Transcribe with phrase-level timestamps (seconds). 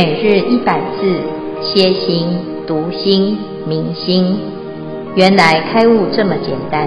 [0.00, 1.02] 每日一百字，
[1.60, 2.28] 歇心、
[2.68, 4.38] 读心、明心，
[5.16, 6.86] 原来开悟这么简单。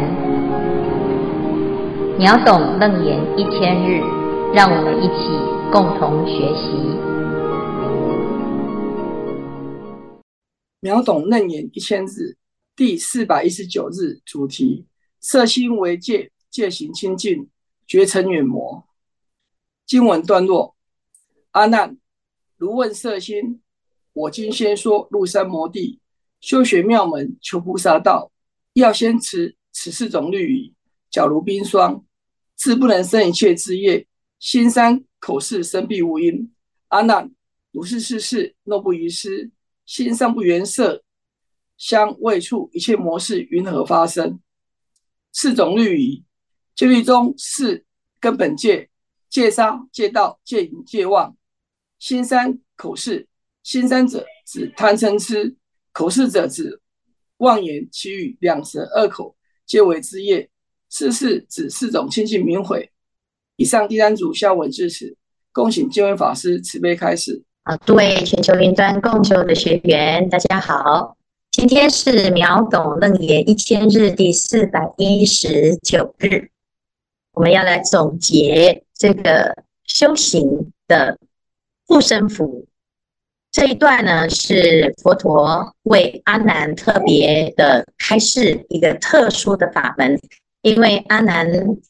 [2.18, 4.00] 秒懂楞严一千日，
[4.54, 5.28] 让我们一起
[5.74, 6.72] 共同学习。
[10.80, 12.38] 秒懂楞严一千日
[12.78, 14.86] 第四百一十九日主题：
[15.20, 17.50] 色心为界，戒行清净，
[17.86, 18.86] 绝尘远魔。
[19.86, 20.76] 经文段落：
[21.52, 21.98] 阿难。
[22.62, 23.60] 如问色心，
[24.14, 26.00] 我今先说入三摩地
[26.40, 28.32] 修学妙门求菩萨道，
[28.74, 30.76] 要先持此四种律仪，
[31.12, 32.06] 皎如冰霜，
[32.56, 34.06] 自不能生一切之业。
[34.38, 36.54] 心三口四身必无因。
[36.90, 37.34] 阿难，
[37.72, 39.50] 如是世事若不于斯，
[39.88, 41.04] 心上不缘色
[41.80, 44.40] 香味触一切模式云何发生？
[45.32, 46.24] 四种律仪，
[46.76, 47.84] 戒律中四
[48.20, 48.92] 根本戒：
[49.32, 51.36] 戒杀、戒盗、戒淫、戒妄。
[52.02, 53.28] 心三口四，
[53.62, 55.56] 心三者指贪嗔痴，
[55.94, 56.82] 口四者指
[57.38, 59.36] 妄言綺语，两舌二口
[59.68, 60.50] 皆为之业。
[60.90, 62.90] 四事指四种清净明慧。
[63.56, 65.16] 以上第三组下文至此，
[65.54, 67.44] 恭请见辉法师慈悲开示。
[67.64, 71.16] 啊，诸位全球云端共修的学员，大家好，
[71.52, 76.50] 今天是秒懂楞严一千日第四百一十九日，
[77.34, 81.20] 我们要来总结这个修行的。
[81.92, 82.66] 护身符
[83.52, 90.18] 这一段呢，是佛陀为阿难特别的开示一个特殊的法门，
[90.62, 91.46] 因为阿难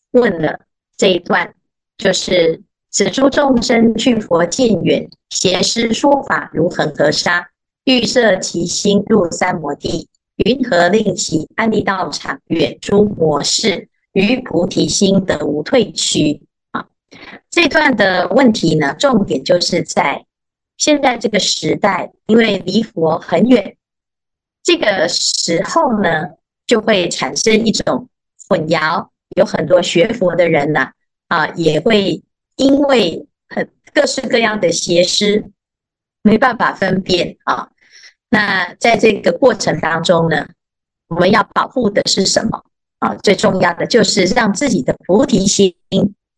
[0.10, 0.62] 问了
[0.98, 1.54] 这一段，
[2.00, 7.48] 就是此诸众生去佛渐远，邪师说法如恒河沙，
[7.84, 16.42] 欲摄其心入三摩地，云何令其安立道场，远诸魔事，于菩提心得无退趋？
[17.52, 20.26] 这段的问题呢，重点就是在
[20.78, 23.76] 现在这个时代，因为离佛很远，
[24.64, 26.30] 这个时候呢，
[26.66, 28.08] 就会产生一种
[28.48, 29.10] 混淆。
[29.36, 30.92] 有很多学佛的人呢，
[31.28, 32.24] 啊，也会
[32.56, 35.52] 因为很各式各样的邪师，
[36.22, 37.70] 没办法分辨啊。
[38.30, 40.48] 那在这个过程当中呢，
[41.08, 42.64] 我们要保护的是什么
[43.00, 43.14] 啊？
[43.16, 45.76] 最重要的就是让自己的菩提心。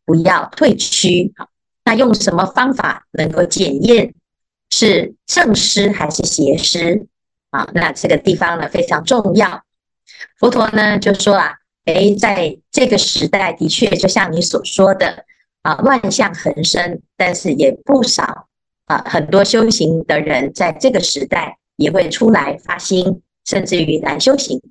[0.05, 1.47] 不要退屈，好，
[1.85, 4.13] 那用什么方法能够检验
[4.69, 7.07] 是正师还是邪师
[7.51, 7.67] 啊？
[7.73, 9.63] 那这个地方呢，非常重要。
[10.37, 11.53] 佛陀呢就说啊，
[11.85, 15.25] 诶，在这个时代的确就像你所说的
[15.61, 18.47] 啊，乱象横生，但是也不少
[18.85, 24.61] 啊，很多修行的人在这个时代也会出来发心，甚至于来修行，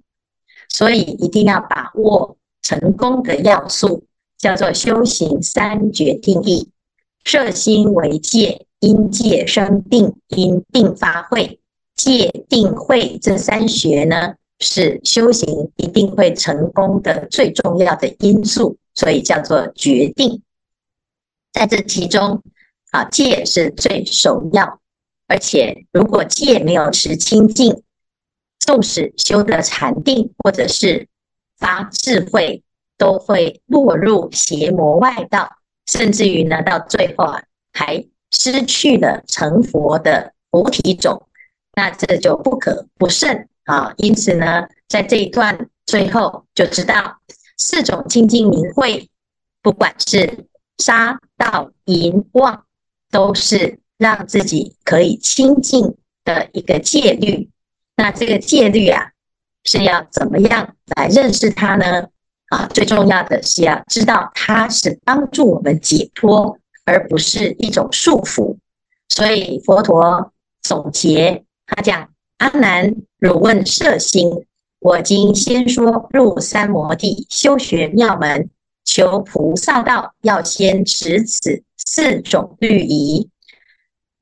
[0.68, 4.04] 所以一定要把握成功的要素。
[4.42, 6.68] 叫做修行三决定义，
[7.24, 11.60] 色心为戒，因戒生定，因定发慧，
[11.94, 20.42] 戒定慧这三学呢，是修行一定会成功的最重要的因素，所以叫做决定。
[21.52, 22.42] 在这其中，
[22.90, 24.80] 啊，戒是最首要，
[25.28, 27.80] 而且如果戒没有持清净，
[28.58, 31.06] 纵使修得禅定或者是
[31.56, 32.64] 发智慧。
[33.02, 37.42] 都会落入邪魔外道，甚至于呢，到最后啊，
[37.72, 41.26] 还失去了成佛的菩提种，
[41.74, 43.92] 那这就不可不慎啊。
[43.96, 47.18] 因此呢，在这一段最后就知道
[47.56, 49.10] 四种清净明慧，
[49.62, 50.46] 不管是
[50.78, 52.64] 杀盗淫妄，
[53.10, 57.50] 都是让自己可以清净的一个戒律。
[57.96, 59.10] 那这个戒律啊，
[59.64, 62.06] 是要怎么样来认识它呢？
[62.52, 68.58] 啊，最重要的是要知道它是帮助我们解脱，而不是一种束缚。
[69.08, 70.30] 所以佛陀
[70.60, 74.44] 总结，他讲：阿难，汝问色心，
[74.80, 78.50] 我今先说入三摩地修学妙门，
[78.84, 83.30] 求菩萨道，要先持此四种律仪。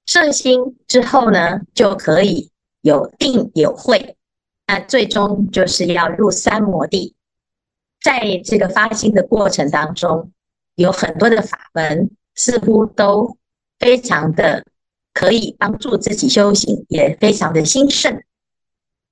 [0.06, 2.48] 色心之后呢，就可以
[2.80, 4.14] 有定有慧，
[4.68, 7.16] 那最终就是要入三摩地。
[8.02, 10.32] 在这个发心的过程当中，
[10.74, 13.36] 有很多的法门，似乎都
[13.78, 14.64] 非常的
[15.12, 18.22] 可以帮助自己修行，也非常的兴盛。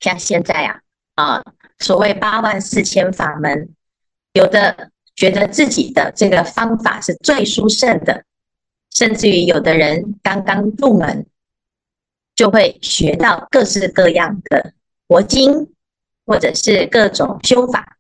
[0.01, 0.81] 像现在啊，
[1.17, 1.45] 啊，
[1.79, 3.69] 所谓八万四千法门，
[4.33, 8.25] 有的觉得自己的这个方法是最殊胜的，
[8.91, 11.27] 甚至于有的人刚刚入门，
[12.35, 14.73] 就会学到各式各样的
[15.09, 15.75] 佛经，
[16.25, 17.98] 或者是各种修法。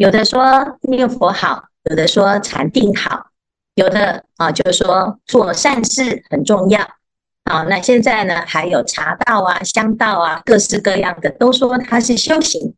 [0.00, 3.26] 有的说念佛好，有的说禅定好，
[3.74, 6.80] 有的啊就是说做善事很重要
[7.44, 12.74] 啊，那现在呢，还有茶道啊、香道啊，各式各样的，都说它是修行。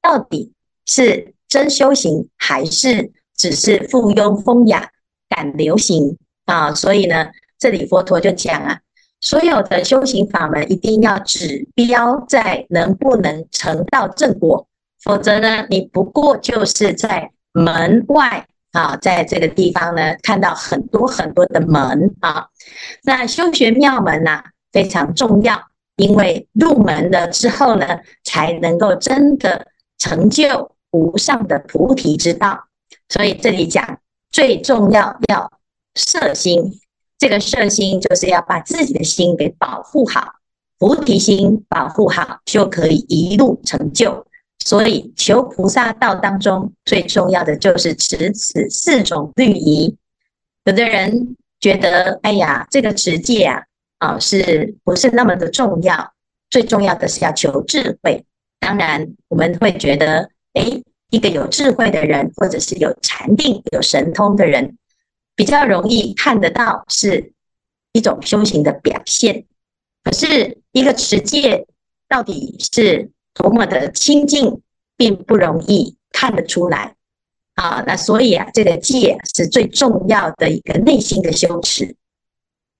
[0.00, 0.52] 到底
[0.86, 4.90] 是真修行，还是只是附庸风雅、
[5.28, 6.72] 赶流行啊？
[6.72, 7.26] 所以呢，
[7.58, 8.78] 这里佛陀就讲啊，
[9.20, 14.68] 所有的修行法门一定要指标在能不能成道正果，
[15.06, 18.46] 否则呢，你不过就是在门外。
[18.72, 22.46] 啊，在这个地方呢，看到很多很多的门啊。
[23.04, 25.58] 那修学妙门呐、非常重要，
[25.96, 32.66] 因为入门了之后呢，才能够真的成就无上的菩提之道。
[33.08, 33.98] 所以这里讲
[34.30, 35.50] 最重要要
[35.94, 36.78] 摄心，
[37.16, 40.34] 这个摄心就是要把自己的心给保护好，
[40.78, 44.26] 菩提心保护好，就可以一路成就。
[44.66, 49.96] 所以求菩萨道当中最重要的就是持此四种律仪。
[50.64, 53.62] 有的人觉得，哎呀，这个持戒啊，
[53.98, 56.12] 啊，是不是那么的重要？
[56.50, 58.24] 最重要的是要求智慧。
[58.58, 64.76] 当然，我们会觉得，哎，一个有智慧的人，或者是有禅定、有神通的人，
[65.36, 67.32] 比较容易看得到是
[67.92, 69.44] 一种修行的表现。
[70.02, 71.68] 可是，一个持戒
[72.08, 73.12] 到底是？
[73.36, 74.62] 多么的清净，
[74.96, 76.94] 并不容易看得出来
[77.54, 77.84] 啊！
[77.86, 81.94] 那所以啊，这个戒是最重要的一个内心的修持，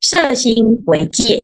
[0.01, 1.43] 色心为戒。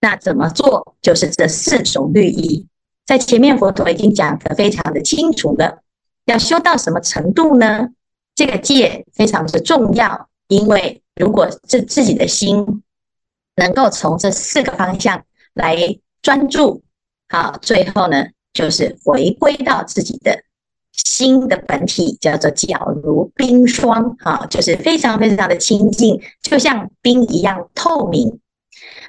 [0.00, 0.94] 那怎么做？
[1.02, 2.64] 就是这四种律仪，
[3.04, 5.82] 在前面佛陀已经讲得非常的清楚了。
[6.26, 7.88] 要修到什么程度呢？
[8.36, 12.84] 这个戒非常的重要，因为如果这自己的心
[13.56, 15.24] 能够从这四个方向
[15.54, 16.84] 来专注。
[17.28, 20.42] 好，最后呢，就是回归到自己的
[20.92, 28.40] 心的本体，叫做皎如冰霜，哈，就是非常非常的清净，就像冰一样透明。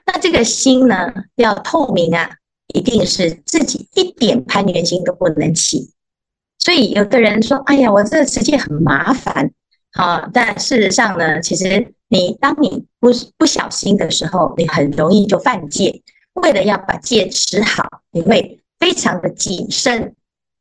[0.06, 2.30] 那这个心呢，要透明啊，
[2.74, 5.94] 一定是自己一点攀缘心都不能起。
[6.58, 9.52] 所以有的人说：“哎呀，我这个持戒很麻烦。”
[9.94, 16.02] 好，但事实上呢，其实你当你不不小心的时候，你很容易就犯戒。
[16.42, 20.16] 为了要把戒持好，你会非常的谨慎，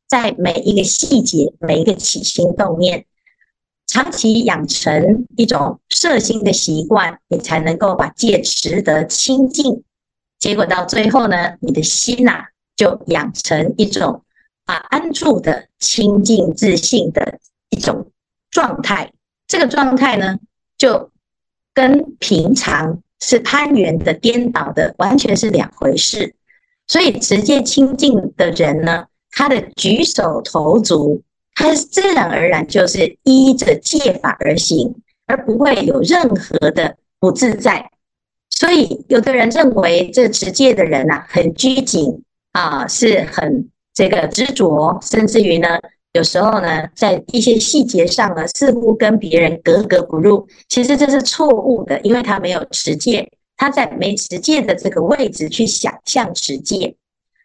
[0.06, 3.04] 在每一个细节、每一个起心动念，
[3.86, 9.82] 长期养成一种摄心的习惯，你才能够把戒持得清净。
[10.38, 12.44] 结果到最后呢，你的心呐、啊，
[12.76, 14.24] 就养成一种
[14.64, 17.38] 啊安住的清净自信的
[17.70, 18.10] 一种
[18.50, 19.12] 状态。
[19.46, 20.38] 这个状态呢，
[20.76, 21.10] 就
[21.72, 23.02] 跟平常。
[23.20, 26.34] 是攀缘的、颠倒的，完全是两回事。
[26.86, 31.22] 所以持戒清净的人呢，他的举手投足，
[31.54, 34.94] 他自然而然就是依着戒法而行，
[35.26, 37.90] 而不会有任何的不自在。
[38.50, 42.22] 所以，有的人认为这持戒的人呐、啊，很拘谨
[42.52, 45.68] 啊，是很这个执着，甚至于呢。
[46.14, 50.48] 有时候呢，在一些细节上呢，似乎跟别人格格不入。
[50.68, 56.96] 其实这是错误的，因为他没有持戒，他在没持戒的这个位置去想象持戒。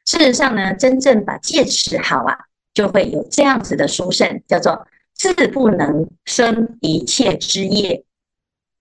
[0.05, 2.37] 事实上呢，真正把戒持好啊，
[2.73, 8.05] 就会有这样子的殊胜，叫做自不能生一切之业。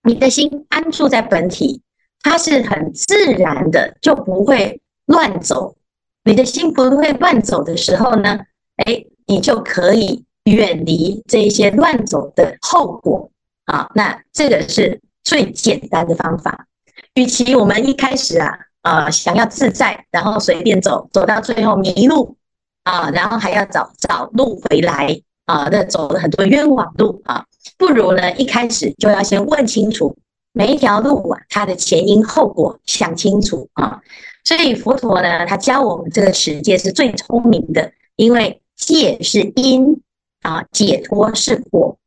[0.03, 1.81] 你的心安住在本体，
[2.21, 5.75] 它是很自然的，就不会乱走。
[6.23, 8.39] 你的心不会乱走的时候呢，
[8.77, 9.05] 哎。
[9.27, 13.29] 你就可以远离这一些乱走的后果
[13.65, 13.89] 啊！
[13.95, 16.67] 那这个是最简单的方法。
[17.13, 22.35] 与其我们一开始啊，呃，想要自在，然后随便走，走到最后迷路
[22.83, 27.45] 啊，然后还要找找路回来啊，那走了很多冤枉路啊，
[27.77, 30.17] 不如呢，一开始就要先问清楚
[30.51, 34.01] 每一条路啊，它的前因后果，想清楚啊。
[34.43, 38.59] 所以佛陀呢，他教我们这个世界是最聪明的，因为。
[38.75, 40.01] 戒是因
[40.41, 41.97] 啊，解脱是果，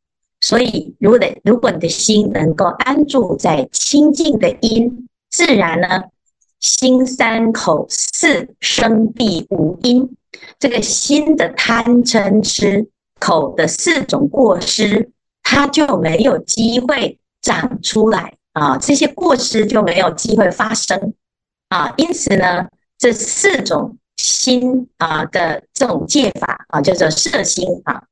[0.40, 6.02] 所以如果的，如果你的心能够安住在清净的因，自然呢，
[6.60, 10.16] 心三口四生必无因。
[10.58, 15.10] 这个心的贪嗔痴，口的四种过失，
[15.42, 21.14] 它就没有机会长出来啊，这些过失就没有机会发生
[21.68, 21.94] 啊。
[21.96, 22.68] 因此呢，
[22.98, 23.96] 这四种。
[24.16, 28.02] 心啊的这种戒法啊，叫做色心啊。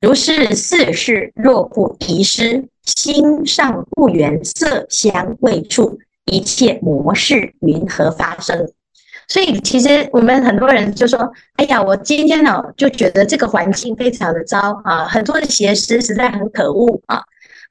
[0.00, 8.72] 如是四事，若不遗失，心上不缘色香味触，一切模式云何发生？
[9.28, 17.22] 所以其实我们很多人就说：“哎呀，我今天呢就觉得这个环境非常的糟啊，很多的邪师实在很可恶啊，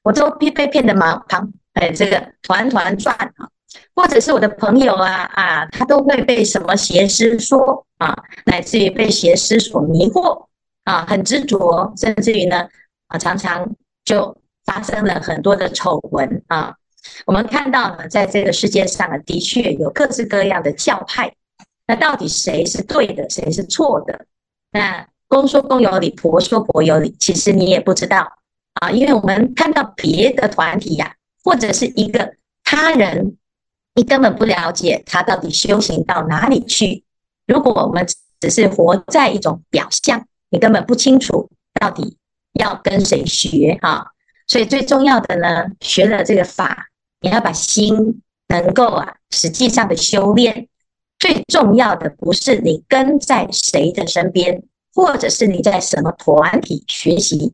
[0.01, 3.50] 我都被被骗的忙旁哎，这个团团转啊。”
[3.95, 10.45] 或者是我的朋友啊啊，他都会被什么邪师说啊，乃至于被邪师所迷惑
[10.83, 12.67] 啊，很执着，甚至于呢
[13.07, 13.69] 啊，常常
[14.05, 16.75] 就发生了很多的丑闻啊。
[17.25, 21.33] 我们看到呢，在这个世界上，的确有各式各样的教派。
[21.88, 24.25] 那到底谁是对的，谁是错的？
[24.71, 28.25] 那公说公有理，婆说婆有理，其实你也不知道
[28.75, 32.33] 啊，因为我们看到别的团体呀、或者是一个
[32.63, 33.36] 他人，
[33.95, 37.03] 你根本不了解他到底修行到哪里去。
[37.45, 38.07] 如果我们
[38.39, 42.17] 只是活在一种表象，你根本不清楚到底
[42.53, 44.05] 要跟谁学啊。
[44.48, 46.88] 所以最重要的呢，学了这个法。
[47.24, 50.67] 你要把心能够啊，实际上的修炼，
[51.19, 54.63] 最重要的不是你跟在谁的身边，
[54.95, 57.53] 或者是你在什么团体学习，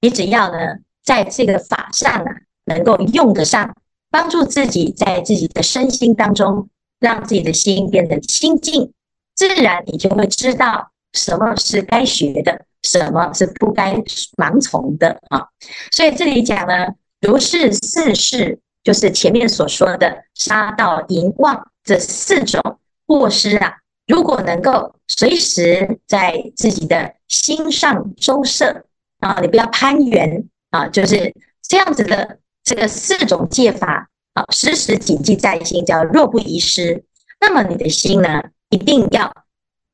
[0.00, 0.58] 你只要呢，
[1.02, 2.32] 在这个法上啊，
[2.66, 3.74] 能够用得上，
[4.10, 6.68] 帮助自己在自己的身心当中，
[7.00, 8.92] 让自己的心变得清净，
[9.34, 13.94] 自然你就会知道什么是该学的，什么是不该
[14.36, 15.46] 盲从的啊。
[15.90, 16.88] 所以这里讲呢，
[17.20, 18.60] 如是四事。
[18.84, 23.74] 就是前面所说的杀盗淫妄这四种过失啊，
[24.06, 28.86] 如果能够随时在自己的心上周摄
[29.18, 31.34] 啊，你不要攀缘啊，就是
[31.68, 37.02] 这样子的这个四种戒法啊，时时谨记在心，叫若不遗失。
[37.40, 39.32] 那么你的心呢，一定要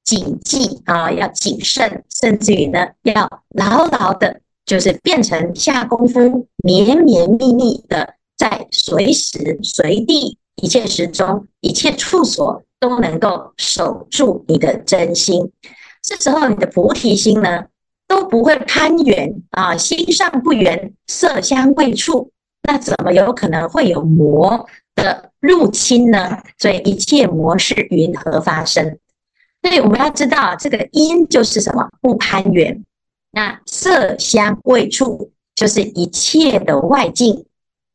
[0.02, 8.14] 谨记啊，要谨慎，甚至于呢，要牢牢的，就是变成下功夫，绵绵密密的。
[8.36, 15.52] 在随时随地、一切时中、一切处所，都能够守住你的真心。
[16.02, 17.66] 这时候，你的菩提心呢，
[18.08, 22.32] 都不会攀缘啊，心上不缘色香味触，
[22.66, 26.42] 那怎么有可能会有魔的入侵呢？
[26.59, 28.99] 所以，一切魔事云何发生？
[29.62, 31.88] 所以我们要知道，这个因就是什么？
[32.00, 32.85] 不攀缘。
[33.30, 37.47] 那色香味触就是一切的外境。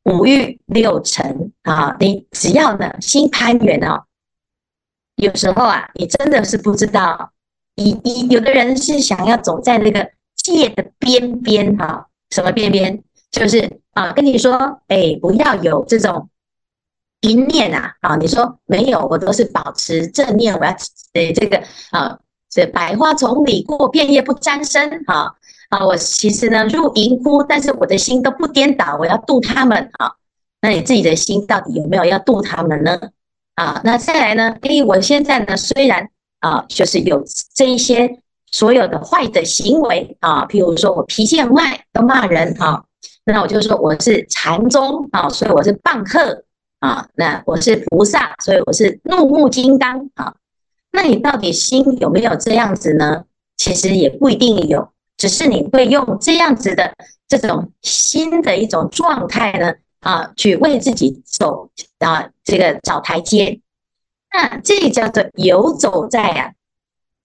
[0.06, 4.06] 五欲六尘啊，你只要呢心攀缘哦，
[5.18, 7.32] 有时候啊，你真的是不知道，
[7.76, 13.04] 一一有的人是想要走在那个界的边边哈，什么边边？
[13.32, 16.30] 就是啊，跟你说，哎，不要有这种
[17.22, 22.20] 一念啊，啊，你说没有，我都是保持正念，我要呃这个啊，
[22.50, 25.36] 这百花丛里过，片叶不沾身啊。
[25.70, 30.14] 啊，我其实呢入淫窟，但是我的心都不颠倒，我要度他们啊。
[30.62, 33.00] 那你自己的心到底有没有要度他们呢？
[33.54, 34.58] 啊，那再来呢？
[34.62, 36.10] 诶，我现在呢虽然
[36.40, 38.20] 啊，就是有这一些
[38.50, 42.84] 所有的坏的行为啊，譬如说我脾气很坏，都骂人啊，
[43.26, 46.44] 那我就说我是禅宗啊，所以我是棒喝
[46.80, 47.08] 啊。
[47.16, 50.34] 那我是菩萨，所以我是怒目金刚啊。
[50.92, 53.26] 那你到底心有没有这样子呢？
[53.58, 54.90] 其实也不一定有。
[55.18, 56.94] 只是你会用这样子的
[57.28, 63.60] 这种新的一种状态呢，啊，去为自己走啊，这个找台阶。
[64.34, 66.52] 那这叫做游走在啊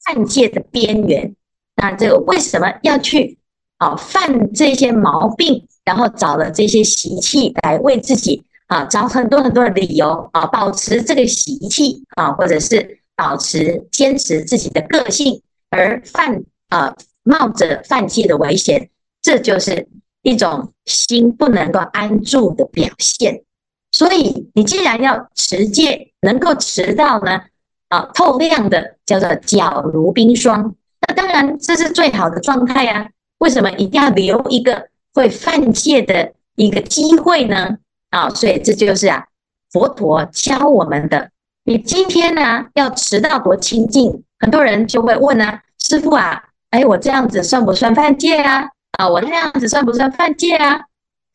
[0.05, 1.37] 犯界的边缘。
[1.77, 3.39] 那这个为什么要去
[3.79, 16.97] 啊犯这些毛病，然后找了这些习气来为自己啊找很多很多的理由啊，保持这个习气啊，或者是保持坚持自己的个性而犯啊。
[17.27, 18.91] 冒着犯戒的危险，
[19.23, 19.89] 这就是
[20.21, 23.43] 一种心不能够安住的表现。
[23.91, 27.41] 所以，你既然要持戒，能够持到呢，
[27.89, 30.75] 啊，透亮的叫做皎如冰霜，
[31.09, 33.09] 那当然这是最好的状态啊。
[33.39, 37.79] 为什么一定要留一个会犯戒的一个机会呢？
[38.11, 39.25] 啊，所以这就是啊，
[39.71, 41.31] 佛陀教我们的。
[41.65, 44.23] 你今天呢，要持到多清净？
[44.39, 46.45] 很多人就会问啊，师父啊。
[46.71, 48.69] 哎，我这样子算不算犯戒啊？
[48.99, 50.81] 啊，我这样子算不算犯戒啊？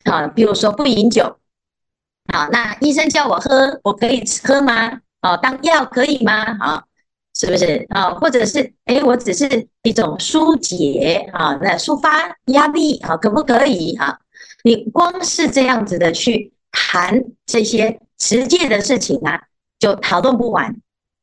[0.04, 1.38] 啊，比如说不饮酒，
[2.32, 5.00] 好，那医生叫我喝，我可以喝吗？
[5.22, 6.32] 哦，当药可以吗？
[6.60, 6.84] 啊，
[7.40, 8.10] 是不是啊？
[8.10, 14.18] 或者是哎，我只是一种疏解啊，那抒发压力啊，可不可以啊？
[14.62, 19.40] 你光是这样子的去谈这些持戒的事情啊，
[19.78, 20.76] 就讨论不完。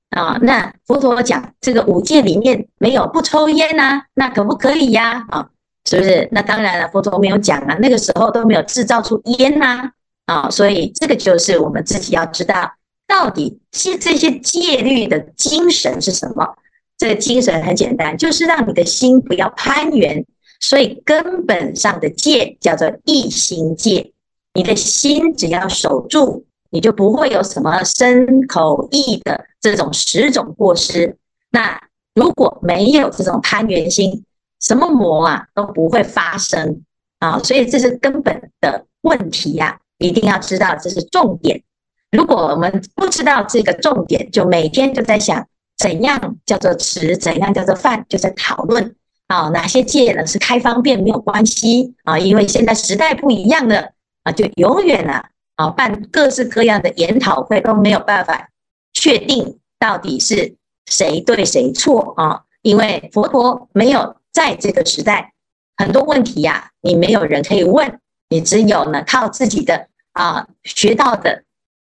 [0.09, 5.24] 啊，那佛陀讲这个五戒里面没有不抽烟呐，那可不可以呀？
[5.29, 5.47] 啊，
[5.88, 6.27] 是不是？
[6.31, 9.91] 那当然了，佛陀没有讲啊，那个时候都没有制造出烟呐，
[10.25, 12.71] 啊，所以这个就是我们自己要知道，
[13.07, 16.55] 到底是这些戒律的精神是什么？
[16.97, 20.25] 这个精神很简单，就是让你的心不要攀缘，
[20.59, 24.11] 所以根本上的戒叫做一心戒，
[24.53, 31.15] 你的心只要守住你就不会有什么身口意的这种十种过失。
[31.51, 31.79] 那
[32.15, 34.23] 如果没有这种攀缘心，
[34.59, 36.81] 什么魔啊都不会发生
[37.19, 37.39] 啊。
[37.39, 41.63] 所以这是根本的问题呀、啊，一定要知道这是重点。
[42.11, 45.45] 如果我们不知道这个重点，就每天就在想
[45.77, 48.95] 怎样叫做持，怎样叫做犯，就在讨论
[49.27, 53.91] 啊哪些戒呢是开方便没有关系啊，因为现在时代不一样了
[54.23, 58.49] 啊，就永远啊啊办各式各样的研讨会都没有办法
[58.93, 65.33] 确定到底是谁对谁错啊，因为佛陀没有在这个时代，
[65.75, 67.99] 很多问题呀、你没有人可以问，
[68.29, 71.43] 你只有呢靠自己的啊学到的。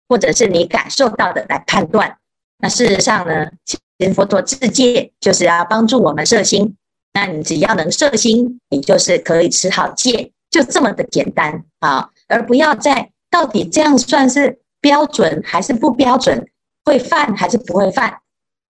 [0.08, 2.18] 或者是你感受到的来判断，
[2.58, 6.76] 那事实上呢，其实佛陀自戒就是要帮助我们摄心。
[7.12, 16.48] 那你只要能摄心，你就是可以持好戒，就这么的简单啊，而不要在到底这样算是标准还是不标准，
[16.84, 18.18] 会犯还是不会犯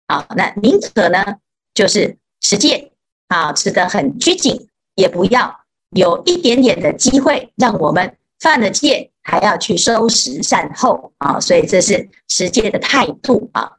[0.07, 0.25] 啊？
[0.37, 1.35] 那宁可呢，
[1.73, 2.93] 就是持戒
[3.27, 5.59] 啊，持得很拘谨，也不要
[5.91, 9.11] 有一点点的机会让我们犯了戒。
[9.29, 13.73] 还要去收拾善后啊，所以这是持戒的态度啊。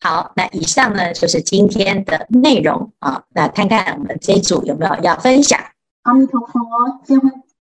[0.00, 3.24] 好，那以上呢就是今天的内容啊。
[3.34, 5.60] 那看看我们这一组有没有要分享？
[6.02, 6.60] 阿弥陀佛，
[7.04, 7.30] 见辉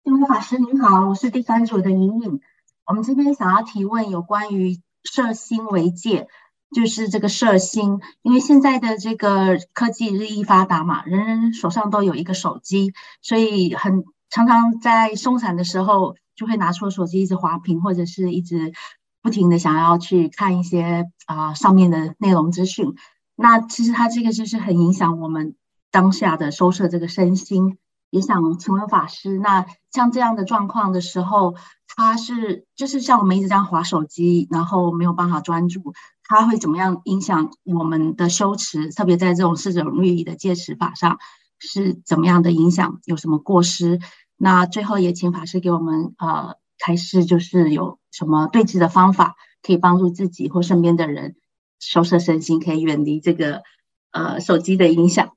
[0.03, 2.39] 见辉法师您好，我是第三组的莹莹。
[2.86, 6.27] 我们这边想要提问有关于摄心为戒，
[6.75, 16.15] 就是这个摄心，因为现在的这个科技日益发达嘛，人人手上都有一个手机，所以很常常在松散的时候。
[16.36, 18.74] 就会拿出手机一直滑屏，或者是一直
[19.22, 22.94] 不停的想要去看一些啊、上面的内容资讯。
[23.36, 25.56] 那其实它这个就是很影响我们
[25.92, 27.77] 当下的收摄这个身心。
[28.12, 31.55] 也想请问法师，那像这样的状况的时候，
[31.86, 38.90] 它是就是像我们一直这样滑手机，然后没有办法专注，它会怎么样影响我们的修持？
[38.92, 41.18] 特别在这种四种律仪的戒持法上，
[41.60, 43.01] 是怎么样的影响？
[43.03, 44.00] 有什么过失？
[44.38, 51.36] 那最后也请法师给我们呃开示，就是有什么对治的方法，可以帮助自己或身边的人
[51.80, 53.64] 收摄身心，可以远离这个
[54.12, 55.32] 呃手机的影响。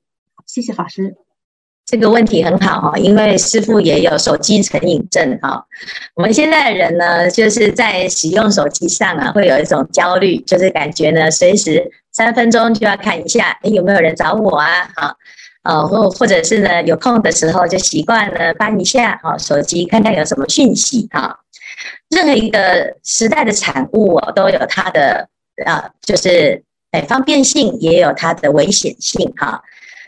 [0.45, 1.15] 谢谢法师。
[1.85, 5.65] 这个问题很好哈，因为师父也有手机成瘾症哈。
[6.13, 14.91] 我们现在的人呢，就是在使用手机上啊，会有一种焦虑，就是感觉呢，随时三分钟就要看一下，诶，有没有人找我啊？
[14.95, 15.17] 好。
[15.63, 21.35] 呃，或或者是呢，有空的时候就习惯了翻一下啊，手机看看有什么讯息啊。
[22.09, 25.27] 任何一个时代的产物哦，都有它的
[25.65, 29.61] 啊，就是哎方便性，也有它的危险性哈。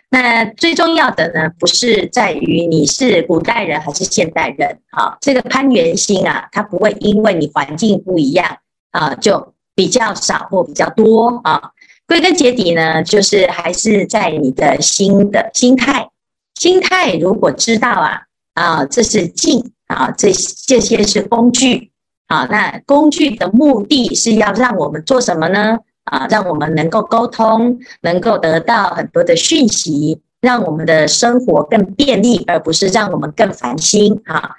[0.10, 8.58] 那最重要的呢，不是在于你是古代人还是现代人啊，这个攀缘心啊，它不会因为你环境不一样
[8.92, 11.72] 啊，就比较少或比较多啊。
[12.12, 16.10] 归根结底呢，就是还是在你的心的心态。
[16.56, 20.30] 心态如果知道啊啊，这是境啊，这
[20.68, 21.90] 这些是工具
[22.28, 22.46] 啊。
[22.52, 25.78] 那工具的目的是要让我们做什么呢？
[26.04, 34.52] 啊，让我们能够沟通，能够得到很多的讯息，让我们的生活更便利，而不是让我们更烦心啊。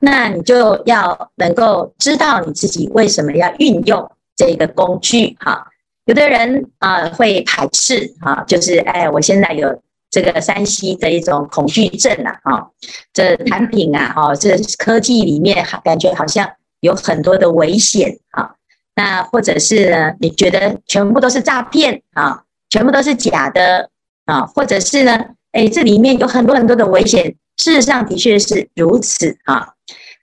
[0.00, 5.68] 那你就要能够知道你自己为什么要运用这个工具哈。
[6.08, 12.66] 有的人啊、会排斥啊，就是哎，我现在有这个山西的一种恐惧症啊，啊，
[13.12, 18.54] 这产品啊，哦，这科技里面感觉好像有很多的危险啊。
[18.94, 23.90] 那或者是呢，你觉得全部都是诈骗啊，全部都是假的
[24.24, 29.74] 啊，或者是呢，哎，这里面有很多很多的危险，事实上的确是如此啊。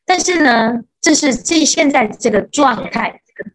[0.03, 3.21] 但是呢，这是这现在这个状态。
[3.37, 3.51] 这个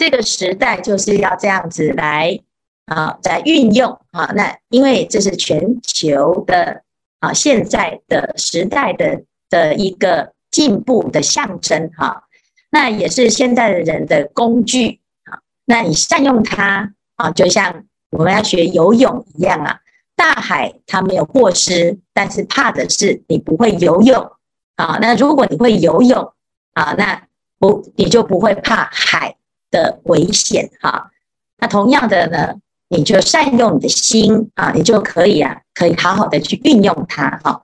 [0.00, 2.40] 这个时代就是要这样子来
[2.86, 6.82] 啊，在运用啊，那因为这是全球的
[7.18, 12.24] 啊，现在的时代的的一个进步的象征哈，
[12.70, 19.80] 那也是现在的人的工具啊，那你善用它啊，就像我们要学游泳一样啊，
[20.16, 24.32] 大海它没有过失，但是怕的是你不会游泳
[24.76, 26.32] 啊，那如果你会游泳
[26.72, 27.22] 啊，那
[27.58, 29.36] 不你就不会怕海
[29.70, 31.10] 的危险哈，
[31.58, 32.54] 那同样的呢，
[32.88, 37.62] 你就善用你的心啊，你就可以啊，可以好好的去运用它哈。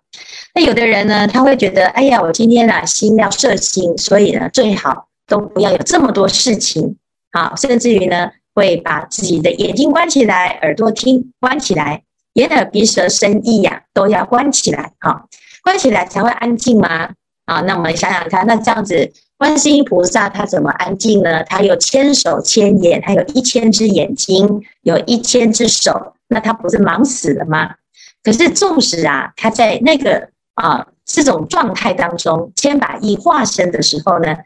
[0.55, 6.97] 那有的人呢，他会觉得，哎呀，我今天啊心要摄心，所以呢，最好都不要有这么多事情
[7.33, 12.03] 啊，甚至于呢，会把自己的眼睛关起来，耳朵听关起来，
[12.35, 15.25] 眼耳鼻舌身意呀都要关起来啊，
[15.63, 17.11] 关起来才会安静吗？
[17.45, 21.45] 啊，那我们想想看，那这样子观世音菩萨他怎么安静呢？
[21.45, 27.75] 他有千手千眼，他有一千只眼睛，有一千只手，那他不是忙死了吗？
[28.23, 34.37] 可是纵使啊，他在那个啊这种状态当中，千百亿化身的时候呢，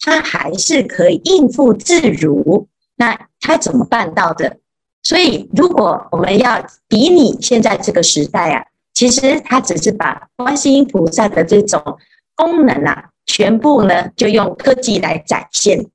[0.00, 2.68] 他还是可以应付自如。
[2.96, 4.58] 那他怎么办到的？
[5.02, 11.98] 所以，如果我们要比拟现在这个时代啊，其实他只是把观世音菩萨的这种
[12.36, 13.10] 功能啊。
[13.26, 15.86] 全部呢，就用科技来展现，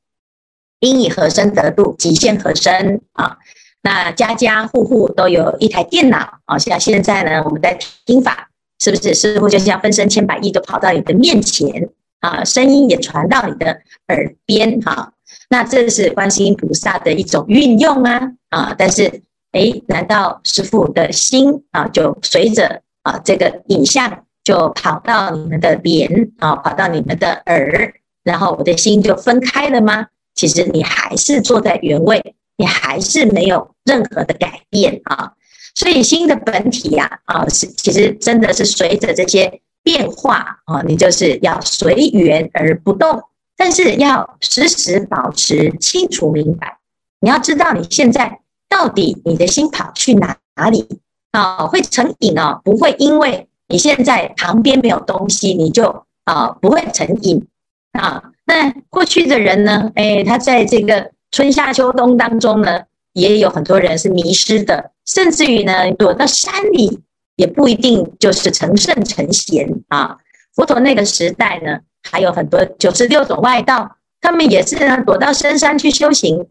[0.80, 3.38] 应以何身得度，极限何身啊？
[3.82, 11.90] 那家家户户都有一台电脑啊，像现在呢，我们在听法，是不是师傅就像分身千百亿，都跑到你的面前
[12.20, 15.14] 啊，声音也传到你的耳边哈、
[15.50, 18.76] 那这是观世音菩萨的一种运用啊啊！
[18.78, 19.22] 但是，
[19.54, 24.26] 诶，难道师父的心啊，就随着啊这个影像？
[24.44, 30.08] 就跑到你们的脸啊，跑到你们的耳，然后我的心就分开了吗？
[30.34, 35.34] 其实你还是坐在原位，你还是没有任何的改变啊。
[35.76, 43.22] 所以心的本体呀，啊，是其实真的是随着这些变化啊，你就是要随缘而不动，
[43.58, 46.80] 但是要时时保持清楚明白。
[47.20, 50.88] 你要知道你现在到底你的心跑去哪哪里
[51.32, 51.68] 啊？
[51.68, 53.49] 会成瘾哦，不会因为。
[53.70, 57.48] 你现在旁边没有东西，你就啊不会成瘾
[57.94, 58.22] 啊。
[58.46, 59.92] 那过去的人呢？
[59.94, 62.82] 哎，他在这个春夏秋冬当中呢，
[63.14, 67.00] 也有很多人是迷失的，甚至于呢，躲到山里
[67.36, 70.18] 也不一定就是成圣成贤啊。
[70.56, 76.48] 佛陀那个时代呢，还有很多九十六种外道，他们也是呢躲到深山去修行，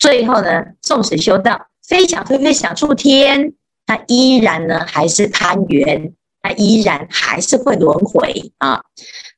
[0.00, 3.52] 最后呢，纵使修道，飞翔飞飞想出天，
[3.86, 6.12] 他依然呢还是贪缘。
[6.46, 8.84] 他依然还是会轮回啊。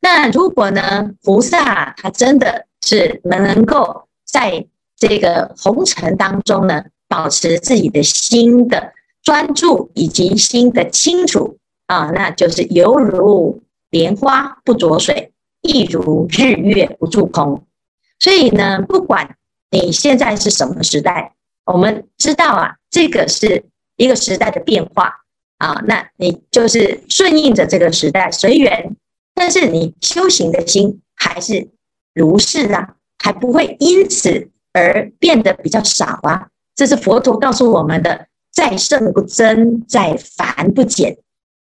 [0.01, 4.67] 那如果呢，菩萨他真的是能够在
[4.97, 8.93] 这个红尘当中呢，保持自己的心的
[9.23, 17.65] 专注以及心的清楚啊，那就是犹如莲花不着水，亦如日月不住空。
[18.19, 19.37] 所以呢，不管
[19.71, 23.65] 你现在是什么时代，我们知道啊，这个是
[23.97, 25.25] 一个时代的变化。
[25.59, 28.97] 啊，那你就是顺应着这个时代随缘，
[29.35, 31.69] 但是你修行的心还是
[32.15, 36.49] 如是啊，还不会因此而变得比较少啊。
[36.75, 41.19] 这是佛陀告诉我们的：在圣不增，在凡不减。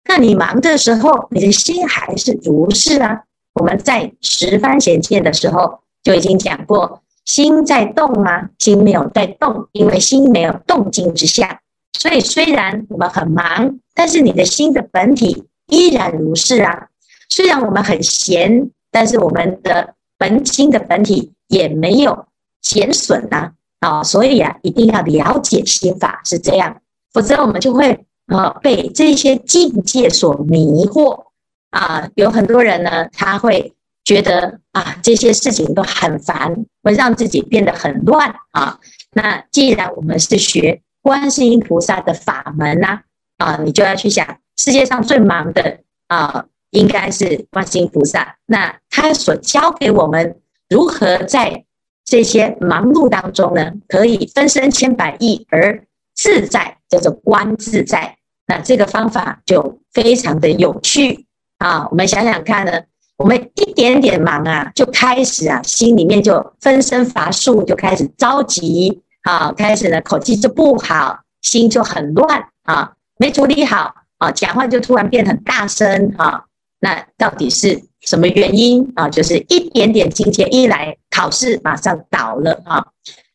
[0.09, 3.23] 那你忙的时候，你的心还是如是啊。
[3.55, 8.51] 我们在十番显见的时候就已经讲过，心在动吗？
[8.59, 11.59] 心没有在动，因为心没有动静之相。
[11.99, 16.89] 所以虽然我们很忙，但是你的心的本体依然如是啊。
[17.29, 22.27] 虽然我们很闲，但是我们的本心的本体也没有
[22.61, 23.53] 减损呐。
[23.81, 26.81] 啊，所以啊，一定要了解心法是这样，
[27.13, 31.25] 否则我们就会啊被这些境界所迷惑
[31.71, 32.09] 啊。
[32.15, 38.79] 有很多人呢，他会觉得啊这些事情都很烦，会让自己变得很乱啊。
[39.13, 40.83] 那既然我们是学。
[41.07, 42.99] 观世音菩萨的法门呐，
[43.39, 48.35] 啊，你就要去想，世界上最忙的啊，应该是观世音菩萨。
[48.47, 51.65] 那他所教给我们如何在
[52.05, 55.81] 这些忙碌当中呢，可以分身千百亿而
[56.17, 58.17] 自在，叫做观自在。
[58.49, 61.27] 那这个方法就非常的有趣
[61.59, 61.87] 啊。
[61.89, 62.73] 我们想想看呢，
[63.17, 69.03] 我们一点点忙啊，就开始啊，心里面就分身乏术，就开始着急。
[69.27, 76.45] 啊，开始呢，口气就不好，心就很乱啊，没处理好啊，讲话就突然变很大声啊，
[76.79, 79.09] 那到底是什么原因啊？
[79.09, 82.87] 就是一点点境界一来，考试马上倒了啊。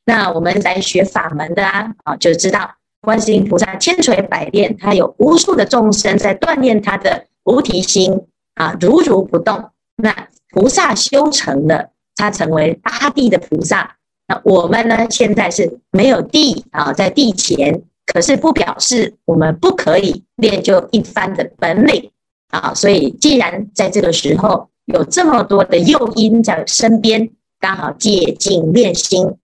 [0.06, 8.18] 那我们来学法门的啊，啊，就知道观世音菩萨千锤百炼，他有无数的众生在锻炼他的菩提心
[8.56, 9.72] 啊，如如不动。
[9.98, 13.98] 那菩萨修成了，他成为八地的菩萨。
[14.44, 15.08] 我们呢？
[15.10, 22.12] 现在是没有地啊，在地前，可是不表示我们不可以练就一番的本领
[22.50, 22.74] 啊。
[22.74, 29.36] 所以，既然在这个时候有这么多的诱因在身边，刚好借镜练心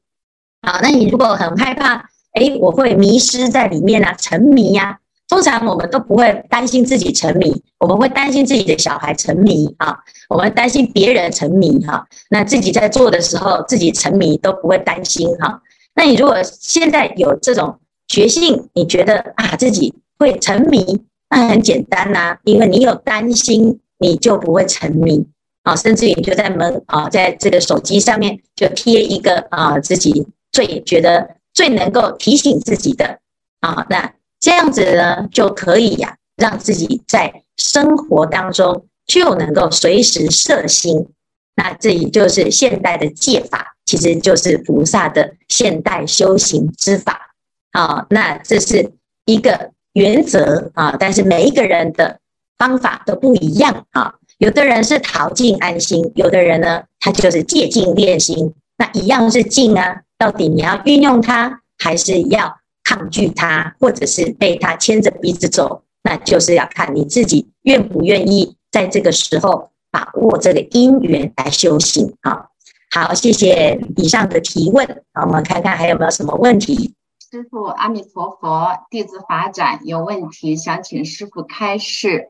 [0.62, 0.80] 啊。
[0.82, 5.00] 那你如果很害怕，诶，我会迷失在里面啊，沉迷呀、啊。
[5.28, 9.98] 通常我们都不会担心自己沉迷，我们会担心自己的小孩沉迷啊，
[10.30, 12.08] 我们担心别人沉迷哈。
[12.30, 15.62] 那自己在做的时候，自己沉迷都不会担心哈。
[15.96, 25.28] 那你如果现在有这种觉性，你觉得啊自己会沉迷，那很简单呐，因为你有担心，你就不会沉迷
[25.64, 33.20] 啊，甚至于你就在门啊，在这个手机上面就贴一个啊，自己最觉得最能够提醒自己的
[33.60, 41.08] 啊，那这样子呢就可以呀、让自己在生活当中就能够随时摄心。
[41.56, 47.34] 那这也就是现代的戒法，其实就是菩萨的现代修行之法
[47.72, 48.06] 啊。
[48.12, 48.92] 那这是
[49.26, 52.20] 一个原则啊，但是每一个人的
[52.60, 54.14] 方法都不一样啊。
[54.38, 58.54] 有的人是逃静安心，有的人呢，他就是借静练心。
[58.78, 65.84] 那一样是静啊，到底你要运用它，还是要抗拒它，或者是被它牵着鼻子走？
[66.04, 69.72] 那就是要看你自己愿不愿意在这个时候。
[69.90, 72.48] 把握这个因缘来修行啊！
[72.92, 74.86] 好，谢谢以上的提问。
[75.14, 76.94] 我们看看还有没有什么问题。
[77.32, 82.28] 师傅，阿弥陀佛，弟子法展有问题，想请师傅开示。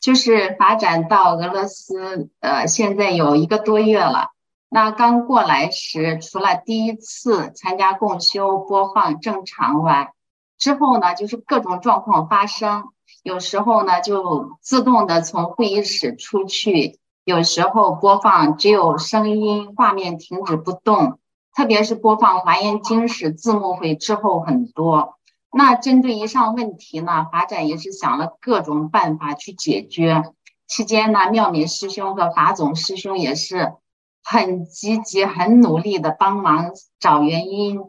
[0.00, 4.30] 就是法展到俄罗斯，呃，现在有一个多月了。
[4.72, 10.12] 那刚过来时，除了第一次参加共修播放正常外，
[10.58, 12.84] 之后呢，就是各种状况发生。
[13.24, 17.00] 有时候呢，就自动的从会议室出去。
[17.24, 21.18] 有时候播放只有声音，画面停止不动，
[21.52, 25.16] 特别是播放《华严经》时字幕会滞后很多。
[25.52, 30.32] 那针对以上问题呢，法展也是想了各种办法去解决。
[30.68, 33.74] 期间呢，妙敏师兄和法总师兄也是
[34.22, 37.80] 很积极、很努力的帮忙找原因、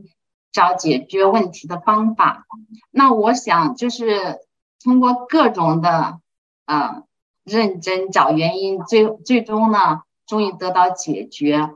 [0.51, 2.45] 找解决问题的方法。
[2.91, 4.39] 那我想就是
[4.83, 6.19] 通过各种的，
[6.65, 7.03] 呃。
[7.43, 11.71] 认真找原因，最最终呢，终于得到解决。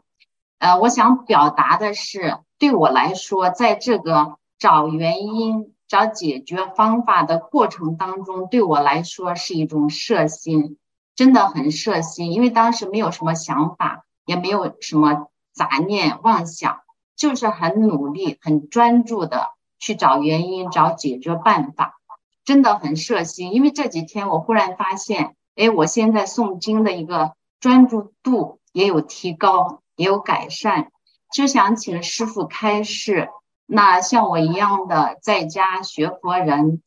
[0.60, 10.78] 呃，我想表达的是，对我来说，在这个找原因、找解决方法的过程当中，对我来说是一种摄心，
[11.16, 12.32] 真的很摄心。
[12.32, 16.82] 因为当时没有什么想法，也没有什么杂念妄想，
[17.16, 22.00] 就是很努力、很专注的去找原因、找解决办法，
[22.44, 23.54] 真的很摄心。
[23.54, 25.36] 因为这几天我忽然发现。
[25.58, 30.92] 哎，我现在诵经的一个专注度也有提高，也有改善，
[31.34, 33.30] 就想请师父开示。
[33.66, 36.82] 那像我一样的在家学佛人，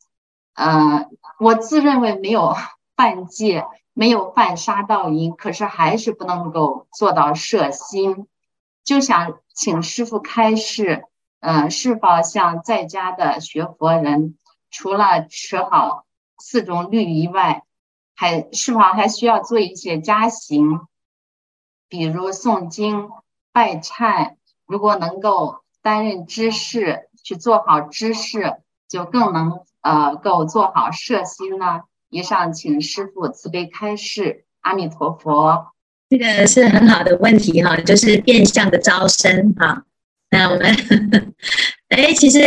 [0.53, 1.07] 呃，
[1.39, 2.55] 我自认为没有
[2.95, 8.27] 犯戒，没有犯杀盗淫，可是还是不能够做到摄心，
[8.83, 11.05] 就想请师父开示。
[11.41, 14.37] 呃，是否像在家的学佛人，
[14.69, 16.03] 除了持好
[16.37, 17.63] 四种律仪外，
[18.13, 20.81] 还是否还需要做一些加行，
[21.87, 23.09] 比如诵经、
[23.53, 24.35] 拜忏。
[24.65, 31.83] 如果能够担任知事，去做好知事，就更能呃够做好摄心呢。
[32.09, 34.45] 以上，请师父慈悲开示。
[34.61, 35.67] 阿弥陀佛。
[36.09, 39.83] 这个是很好的问题哈，就是变相的招生哈。
[40.31, 40.75] 那我们，
[41.87, 42.39] 哎，其实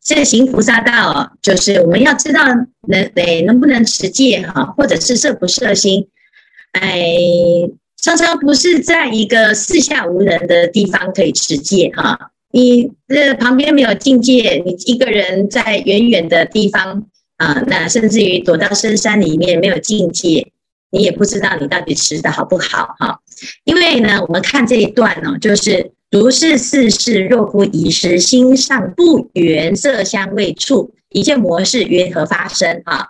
[0.00, 2.44] 这行菩萨道，就是我们要知道
[2.88, 6.06] 能哎能不能持戒哈，或者是摄不摄心，
[6.72, 7.10] 哎，
[8.00, 12.30] 常常不是在一个四下无人的地方可以持戒哈。
[12.52, 20.52] 你这旁边没有境界，你一个人在远远的地方啊，那甚至于躲到深山里面没有境界，
[20.90, 23.20] 你也不知道你到底吃的好不好哈。
[23.64, 25.92] 因为呢，我们看这一段呢，就是。
[26.08, 33.08] 如是四事，若不宜时，心上不缘色香味触，一切魔事缘何发生啊？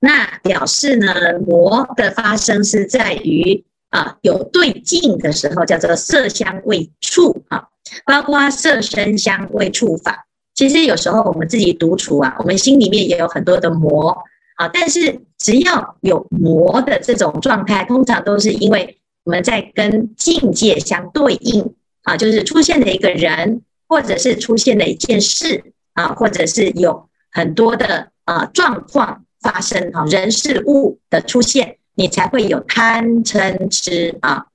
[0.00, 1.14] 那表示呢，
[1.46, 7.64] 魔的发生是在于啊有对境的时候，叫做色香味触啊，
[8.06, 10.26] 包括色声香味触法。
[10.58, 14.10] 其实有时候我们自己独处啊，我们心里面也有很多的魔
[14.56, 21.74] 啊，但是只要有魔的这种状态，通常都是因为我们在跟境界相对应。
[22.02, 34.46] 啊，就是出现了一个人，或者是出现了一件事啊，或者是有很多的啊状况发生啊，人事物的出现，你才会有贪嗔痴啊。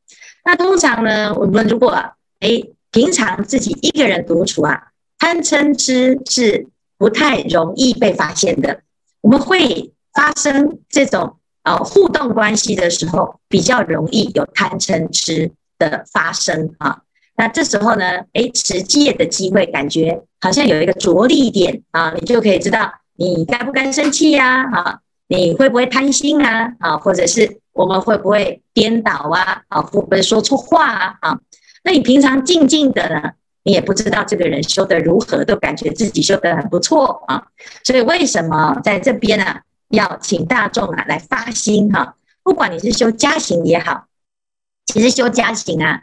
[0.43, 1.91] 那通常呢，我们如果
[2.39, 2.61] 哎
[2.91, 4.87] 平常自己一个人独处啊，
[5.23, 8.81] 贪嗔痴是不太容易被发现的。
[9.21, 17.03] 我们会发生这种啊互动关系的时候，比较容易有贪嗔痴的发生啊。
[17.37, 24.69] 那这时候呢，哎，持戒的机会，感觉好像有一个着力点啊，你就可以知道你该不该生气呀？
[24.73, 26.73] 啊，你会不会贪心啊？
[26.79, 29.61] 啊，或者是我们会不会颠倒啊？
[29.69, 31.17] 啊，会不会说错话啊？
[31.21, 31.39] 啊，
[31.85, 33.31] 那你平常静静的呢，
[33.63, 37.47] 你也不知道这个人修得如何，都感觉自己修得很不错啊。
[37.83, 42.15] 所以为什么在这边呢，要请大众啊来发心哈？
[42.43, 44.05] 不管你是修家行也好。
[44.85, 46.01] 其实修家行啊，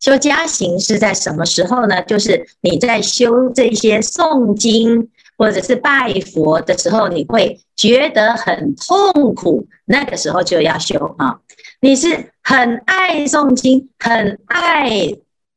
[0.00, 2.02] 修家行是在什么时候呢？
[2.02, 11.40] 就是你在修这些诵经或者是拜佛的时候，你会觉得很痛苦，那个时候就要修啊。
[11.80, 14.88] 你是很爱诵经，很爱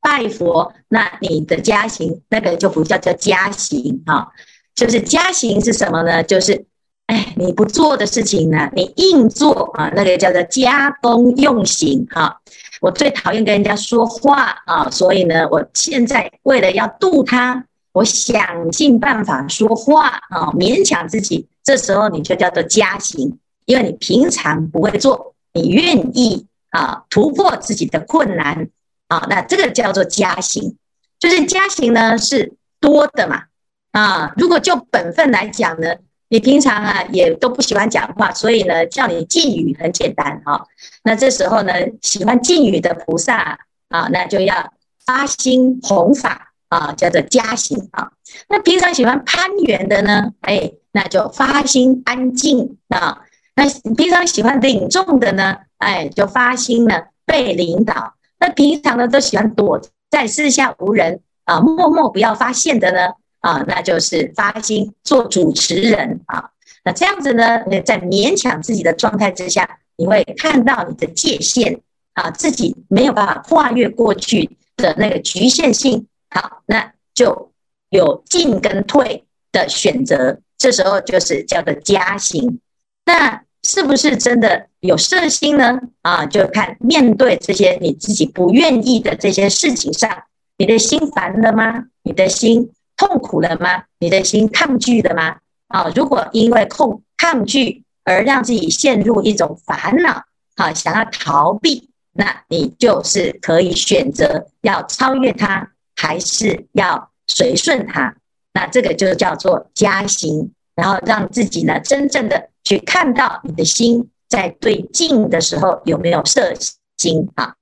[0.05, 4.27] 拜佛，那你的家行那个就不叫叫家行啊。
[4.75, 6.21] 就是家行是什么呢？
[6.21, 6.65] 就是。
[7.07, 12.41] 哎，你不做的事情呢，你硬做啊，那个叫做加功用行哈。
[12.81, 21.47] 我最讨厌跟人家说话啊，所以呢，我现在为了要度他，我想尽办法说话啊，勉强自己。
[21.63, 28.67] 这时候你就叫做加行，因为你平常不会做，你愿意啊突破自己的困难
[29.07, 30.77] 啊，那这个叫做加行。
[31.19, 33.43] 就是加行呢是多的嘛
[33.91, 35.95] 啊，如果就本分来讲呢。
[36.27, 40.67] 你平常啊也都不喜欢讲话，所以呢叫你禁语很简单哈、哦。
[41.03, 44.73] 那这时候呢喜欢禁语的菩萨啊，那就要
[45.05, 48.11] 发心弘法啊，叫做加行啊。
[48.49, 53.21] 那平常喜欢攀缘的呢，哎，那就发心安静啊。
[53.55, 58.14] 那平常喜欢领众的呢，哎，就发心呢被领导。
[58.39, 63.13] 那平常呢都喜欢躲在四下无人啊，默默不要发现的呢。
[63.41, 66.49] 啊，那就是发心做主持人啊。
[66.83, 71.79] 那这样子呢，你在勉强自己的状态之下，你会看到你的界限
[72.13, 76.07] 啊，自己没有办法跨越过去的那个局限性。
[76.31, 77.51] 好，那就
[77.89, 80.39] 有进跟退的选择。
[80.57, 82.59] 这时候就是叫做加行。
[83.05, 85.79] 那是不是真的有色心呢？
[86.03, 90.23] 啊，就看面对这些你自己不愿意的这些事情上，
[90.57, 91.85] 你的心烦了吗？
[92.03, 92.69] 你的心？
[92.95, 93.83] 痛苦了吗？
[93.99, 95.37] 你的心抗拒了吗？
[95.67, 100.23] 啊，如果因为控抗拒而让自己陷入一种烦恼，
[100.55, 108.15] 啊，想要逃避，那你就是可以选择要超越它，还是要随顺它。
[108.53, 116.53] 那这个就叫做加行，然后让自己呢真正的去看到你的心在对镜的时候有没有色
[116.97, 117.55] 心啊。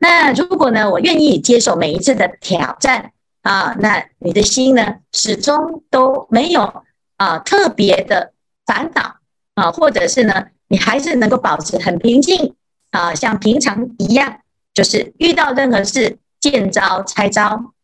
[0.00, 3.10] 那如果呢，我愿意接受每一次的挑战。
[3.44, 6.82] 啊，那你的心呢，始终都没有
[7.18, 8.32] 啊特别的
[8.64, 9.16] 烦恼
[9.54, 12.54] 啊，或者是呢，你还是能够保持很平静
[12.90, 14.38] 啊，像平常一样，
[14.72, 17.74] 就是遇到任何事见招拆招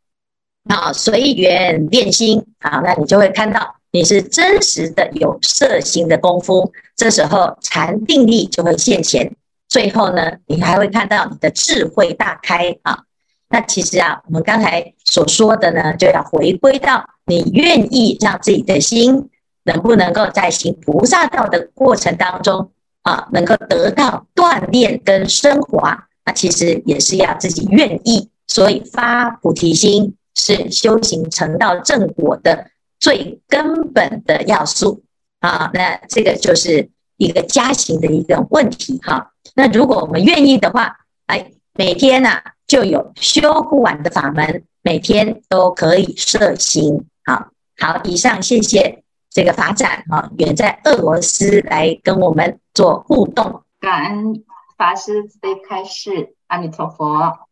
[0.66, 9.34] 啊，随缘练心啊，那你就会看到你是真实的有色心的功夫，这时候禅定力就会现前，
[9.68, 13.00] 最后呢，你还会看到你的智慧大开啊。
[13.48, 19.28] 那其实啊，我们刚才所说的呢，就要回归到你愿意让自己的心
[19.64, 22.70] 能不能够在行菩萨道的过程当中
[23.02, 26.06] 啊，能够得到锻炼跟升华。
[26.24, 32.66] 那其实也是要自己愿意，所以发菩提心是修行成道正果的
[33.00, 35.02] 最根本的要素
[35.40, 35.70] 啊。
[35.74, 39.32] 那这个就是一个加行的一个问题哈。
[39.56, 42.30] 那如果我们愿意的话，哎，每天呢、
[42.68, 47.06] 就有修不完的法门，每天都可以摄行。
[47.24, 54.44] 好好，以上谢谢这个法展啊，远在俄罗斯来跟我们做互动，感恩
[54.76, 57.48] 法师慈悲开示，阿弥陀佛。